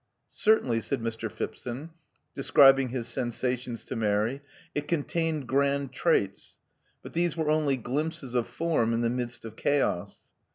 [0.01, 1.31] j '* Certainly," said Mr.
[1.31, 1.89] Phipson, ^
[2.33, 4.41] describing his sensations to Mary,
[4.75, 6.57] *4t contained grand traits.
[7.03, 10.21] But these were only glimpses of form in the midst of chaos.